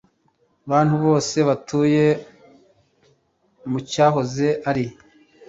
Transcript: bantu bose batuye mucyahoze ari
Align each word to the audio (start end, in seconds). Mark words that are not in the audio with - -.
bantu 0.71 0.95
bose 1.05 1.37
batuye 1.47 2.05
mucyahoze 3.71 4.47
ari 4.69 4.85